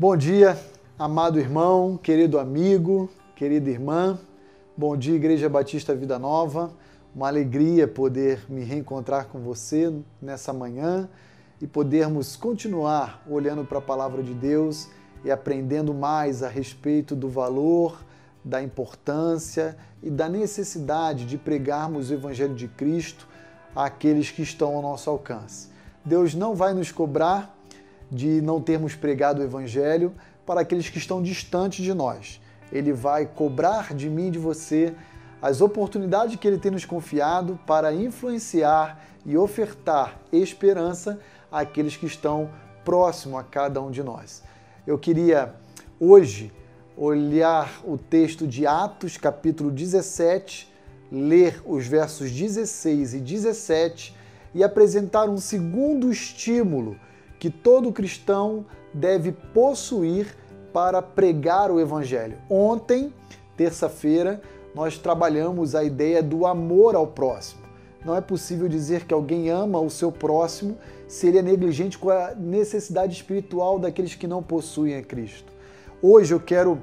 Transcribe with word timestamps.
Bom 0.00 0.16
dia, 0.16 0.58
amado 0.98 1.38
irmão, 1.38 2.00
querido 2.02 2.38
amigo, 2.38 3.10
querida 3.36 3.68
irmã. 3.68 4.18
Bom 4.74 4.96
dia, 4.96 5.14
Igreja 5.14 5.46
Batista 5.46 5.94
Vida 5.94 6.18
Nova. 6.18 6.70
Uma 7.14 7.28
alegria 7.28 7.86
poder 7.86 8.46
me 8.48 8.64
reencontrar 8.64 9.26
com 9.26 9.40
você 9.40 9.92
nessa 10.22 10.54
manhã 10.54 11.06
e 11.60 11.66
podermos 11.66 12.34
continuar 12.34 13.22
olhando 13.28 13.62
para 13.62 13.76
a 13.76 13.82
palavra 13.82 14.22
de 14.22 14.32
Deus 14.32 14.88
e 15.22 15.30
aprendendo 15.30 15.92
mais 15.92 16.42
a 16.42 16.48
respeito 16.48 17.14
do 17.14 17.28
valor, 17.28 18.02
da 18.42 18.62
importância 18.62 19.76
e 20.02 20.08
da 20.08 20.30
necessidade 20.30 21.26
de 21.26 21.36
pregarmos 21.36 22.08
o 22.08 22.14
Evangelho 22.14 22.54
de 22.54 22.68
Cristo 22.68 23.28
àqueles 23.76 24.30
que 24.30 24.40
estão 24.40 24.76
ao 24.76 24.80
nosso 24.80 25.10
alcance. 25.10 25.68
Deus 26.02 26.34
não 26.34 26.54
vai 26.54 26.72
nos 26.72 26.90
cobrar 26.90 27.59
de 28.10 28.40
não 28.40 28.60
termos 28.60 28.94
pregado 28.94 29.40
o 29.40 29.44
Evangelho 29.44 30.12
para 30.44 30.62
aqueles 30.62 30.88
que 30.88 30.98
estão 30.98 31.22
distantes 31.22 31.84
de 31.84 31.94
nós. 31.94 32.40
Ele 32.72 32.92
vai 32.92 33.26
cobrar 33.26 33.94
de 33.94 34.08
mim 34.08 34.28
e 34.28 34.30
de 34.32 34.38
você 34.38 34.94
as 35.40 35.60
oportunidades 35.60 36.36
que 36.36 36.46
Ele 36.46 36.58
tem 36.58 36.70
nos 36.70 36.84
confiado 36.84 37.58
para 37.66 37.94
influenciar 37.94 39.00
e 39.24 39.36
ofertar 39.36 40.18
esperança 40.32 41.18
àqueles 41.50 41.96
que 41.96 42.06
estão 42.06 42.50
próximo 42.84 43.38
a 43.38 43.44
cada 43.44 43.80
um 43.80 43.90
de 43.90 44.02
nós. 44.02 44.42
Eu 44.86 44.98
queria 44.98 45.54
hoje 45.98 46.52
olhar 46.96 47.80
o 47.84 47.96
texto 47.96 48.46
de 48.46 48.66
Atos, 48.66 49.16
capítulo 49.16 49.70
17, 49.70 50.70
ler 51.10 51.60
os 51.64 51.86
versos 51.86 52.30
16 52.30 53.14
e 53.14 53.20
17 53.20 54.16
e 54.54 54.62
apresentar 54.62 55.28
um 55.28 55.38
segundo 55.38 56.10
estímulo 56.10 56.96
que 57.40 57.48
todo 57.48 57.90
cristão 57.90 58.66
deve 58.92 59.32
possuir 59.32 60.36
para 60.74 61.00
pregar 61.00 61.70
o 61.70 61.80
Evangelho. 61.80 62.38
Ontem, 62.48 63.12
terça-feira, 63.56 64.40
nós 64.74 64.98
trabalhamos 64.98 65.74
a 65.74 65.82
ideia 65.82 66.22
do 66.22 66.46
amor 66.46 66.94
ao 66.94 67.06
próximo. 67.06 67.62
Não 68.04 68.14
é 68.14 68.20
possível 68.20 68.68
dizer 68.68 69.04
que 69.06 69.14
alguém 69.14 69.48
ama 69.48 69.80
o 69.80 69.90
seu 69.90 70.12
próximo 70.12 70.76
se 71.08 71.26
ele 71.26 71.38
é 71.38 71.42
negligente 71.42 71.98
com 71.98 72.10
a 72.10 72.34
necessidade 72.34 73.14
espiritual 73.14 73.78
daqueles 73.78 74.14
que 74.14 74.26
não 74.26 74.42
possuem 74.42 74.94
a 74.96 75.02
Cristo. 75.02 75.50
Hoje 76.00 76.32
eu 76.32 76.40
quero 76.40 76.78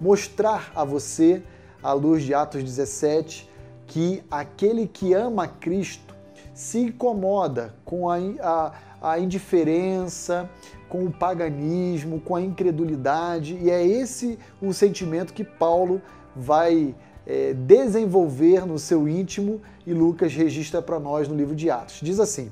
mostrar 0.00 0.70
a 0.74 0.84
você, 0.84 1.42
à 1.82 1.92
luz 1.92 2.22
de 2.22 2.34
Atos 2.34 2.62
17, 2.62 3.50
que 3.86 4.22
aquele 4.30 4.86
que 4.86 5.14
ama 5.14 5.48
Cristo 5.48 6.14
se 6.54 6.78
incomoda 6.80 7.74
com 7.84 8.08
a, 8.08 8.16
a, 8.40 8.72
a 9.02 9.18
indiferença, 9.18 10.48
com 10.88 11.04
o 11.04 11.10
paganismo, 11.10 12.20
com 12.20 12.36
a 12.36 12.40
incredulidade, 12.40 13.58
e 13.60 13.70
é 13.70 13.84
esse 13.84 14.38
o 14.60 14.72
sentimento 14.72 15.32
que 15.32 15.42
Paulo 15.42 16.00
vai 16.36 16.94
é, 17.26 17.52
desenvolver 17.52 18.66
no 18.66 18.78
seu 18.78 19.08
íntimo 19.08 19.60
e 19.86 19.92
Lucas 19.92 20.34
registra 20.34 20.80
para 20.80 21.00
nós 21.00 21.28
no 21.28 21.34
livro 21.34 21.54
de 21.54 21.70
Atos. 21.70 22.00
Diz 22.02 22.20
assim: 22.20 22.50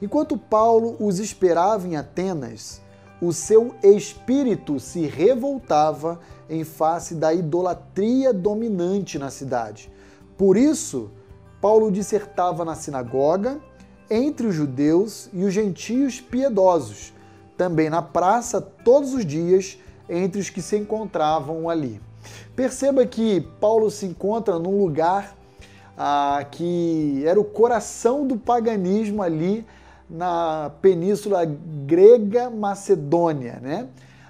Enquanto 0.00 0.36
Paulo 0.36 0.96
os 0.98 1.18
esperava 1.18 1.86
em 1.86 1.96
Atenas, 1.96 2.80
o 3.20 3.32
seu 3.32 3.74
espírito 3.82 4.80
se 4.80 5.06
revoltava 5.06 6.18
em 6.50 6.64
face 6.64 7.14
da 7.14 7.32
idolatria 7.32 8.32
dominante 8.32 9.18
na 9.18 9.30
cidade. 9.30 9.92
Por 10.36 10.56
isso, 10.56 11.10
Paulo 11.60 11.92
dissertava 11.92 12.64
na 12.64 12.74
sinagoga, 12.74 13.60
entre 14.12 14.46
os 14.46 14.54
judeus 14.54 15.30
e 15.32 15.42
os 15.42 15.54
gentios 15.54 16.20
piedosos, 16.20 17.14
também 17.56 17.88
na 17.88 18.02
praça 18.02 18.60
todos 18.60 19.14
os 19.14 19.24
dias, 19.24 19.78
entre 20.08 20.38
os 20.38 20.50
que 20.50 20.60
se 20.60 20.76
encontravam 20.76 21.70
ali. 21.70 21.98
Perceba 22.54 23.06
que 23.06 23.40
Paulo 23.58 23.90
se 23.90 24.04
encontra 24.04 24.58
num 24.58 24.78
lugar 24.78 25.34
ah, 25.96 26.44
que 26.50 27.22
era 27.26 27.40
o 27.40 27.44
coração 27.44 28.26
do 28.26 28.36
paganismo 28.36 29.22
ali 29.22 29.66
na 30.08 30.70
península 30.82 31.44
grega 31.86 32.50
Macedônia, 32.50 33.58
né? 33.62 33.88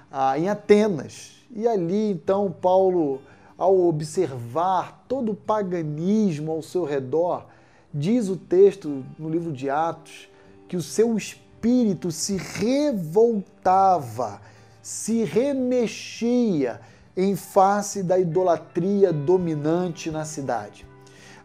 Ah, 0.09 0.39
em 0.39 0.47
Atenas. 0.47 1.43
E 1.53 1.67
ali 1.67 2.11
então 2.11 2.49
Paulo, 2.49 3.19
ao 3.57 3.77
observar 3.85 5.03
todo 5.07 5.33
o 5.33 5.35
paganismo 5.35 6.53
ao 6.53 6.61
seu 6.61 6.85
redor, 6.85 7.45
diz 7.93 8.29
o 8.29 8.35
texto 8.35 9.05
no 9.19 9.29
livro 9.29 9.51
de 9.51 9.69
Atos 9.69 10.27
que 10.67 10.75
o 10.75 10.81
seu 10.81 11.15
espírito 11.15 12.11
se 12.11 12.37
revoltava, 12.37 14.41
se 14.81 15.23
remexia 15.23 16.81
em 17.15 17.35
face 17.35 18.01
da 18.01 18.17
idolatria 18.17 19.13
dominante 19.13 20.09
na 20.09 20.25
cidade. 20.25 20.85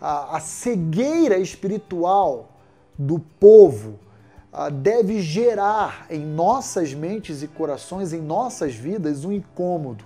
A, 0.01 0.37
a 0.37 0.41
cegueira 0.41 1.39
espiritual 1.39 2.49
do 2.97 3.19
povo 3.19 3.99
a, 4.53 4.71
deve 4.71 5.21
gerar 5.21 6.07
em 6.09 6.25
nossas 6.25 6.95
mentes 6.95 7.43
e 7.43 7.49
corações, 7.49 8.13
em 8.13 8.21
nossas 8.21 8.75
vidas, 8.75 9.25
um 9.25 9.33
incômodo, 9.33 10.05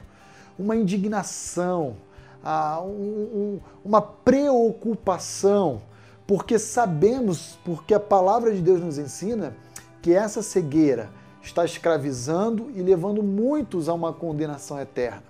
uma 0.59 0.75
indignação, 0.75 1.97
a, 2.43 2.81
um, 2.83 2.89
um, 2.89 3.61
uma 3.85 4.03
preocupação, 4.03 5.81
porque 6.27 6.59
sabemos, 6.59 7.59
porque 7.65 7.95
a 7.95 8.01
palavra 8.01 8.53
de 8.55 8.61
Deus 8.61 8.81
nos 8.81 8.99
ensina 8.99 9.57
que 10.01 10.13
essa 10.13 10.43
cegueira 10.43 11.11
está 11.43 11.65
escravizando 11.65 12.71
e 12.75 12.83
levando 12.83 13.23
muitos 13.23 13.89
a 13.89 13.95
uma 13.95 14.13
condenação 14.13 14.81
eterna. 14.81 15.25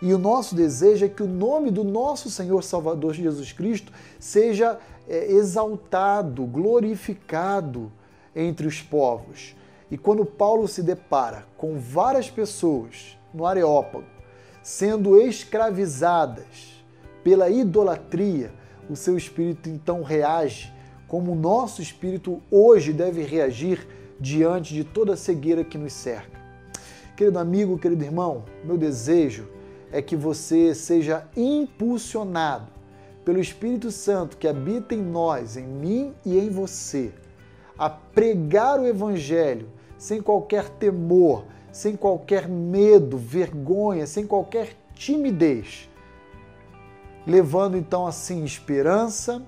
E 0.00 0.14
o 0.14 0.18
nosso 0.18 0.54
desejo 0.54 1.04
é 1.04 1.08
que 1.08 1.22
o 1.22 1.28
nome 1.28 1.70
do 1.70 1.82
nosso 1.82 2.30
Senhor 2.30 2.62
Salvador 2.62 3.14
Jesus 3.14 3.52
Cristo 3.52 3.92
seja 4.18 4.78
é, 5.08 5.32
exaltado, 5.32 6.44
glorificado 6.44 7.90
entre 8.34 8.66
os 8.66 8.80
povos. 8.80 9.56
E 9.90 9.98
quando 9.98 10.24
Paulo 10.24 10.68
se 10.68 10.82
depara 10.82 11.46
com 11.56 11.78
várias 11.78 12.30
pessoas 12.30 13.18
no 13.34 13.44
Areópago 13.44 14.18
sendo 14.62 15.18
escravizadas 15.18 16.84
pela 17.24 17.48
idolatria, 17.48 18.52
o 18.88 18.96
seu 18.96 19.16
espírito 19.16 19.68
então 19.68 20.02
reage 20.02 20.72
como 21.06 21.32
o 21.32 21.34
nosso 21.34 21.80
espírito 21.80 22.40
hoje 22.50 22.92
deve 22.92 23.22
reagir 23.22 23.86
diante 24.20 24.74
de 24.74 24.84
toda 24.84 25.14
a 25.14 25.16
cegueira 25.16 25.64
que 25.64 25.78
nos 25.78 25.92
cerca. 25.92 26.38
Querido 27.16 27.38
amigo, 27.38 27.78
querido 27.78 28.04
irmão, 28.04 28.44
meu 28.64 28.76
desejo 28.76 29.48
é 29.90 30.02
que 30.02 30.14
você 30.14 30.74
seja 30.74 31.26
impulsionado 31.36 32.70
pelo 33.24 33.40
Espírito 33.40 33.90
Santo 33.90 34.36
que 34.36 34.46
habita 34.46 34.94
em 34.94 35.02
nós, 35.02 35.56
em 35.56 35.66
mim 35.66 36.14
e 36.24 36.38
em 36.38 36.50
você, 36.50 37.10
a 37.76 37.88
pregar 37.88 38.80
o 38.80 38.86
Evangelho 38.86 39.68
sem 39.96 40.22
qualquer 40.22 40.68
temor, 40.68 41.44
sem 41.72 41.96
qualquer 41.96 42.48
medo, 42.48 43.18
vergonha, 43.18 44.06
sem 44.06 44.26
qualquer 44.26 44.76
timidez, 44.94 45.88
levando 47.28 47.76
então 47.76 48.06
assim 48.06 48.42
esperança, 48.44 49.40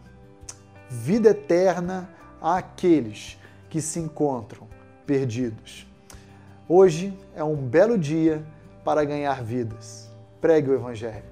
vida 0.89 1.31
eterna 1.31 2.09
àqueles 2.41 3.37
que 3.69 3.81
se 3.81 3.99
encontram 3.99 4.69
perdidos. 5.05 5.87
Hoje 6.69 7.13
é 7.35 7.43
um 7.43 7.57
belo 7.57 7.99
dia 7.99 8.45
para 8.85 9.05
ganhar 9.05 9.43
vidas 9.43 10.11
pregue 10.41 10.71
o 10.71 10.75
Evangelho. 10.75 11.30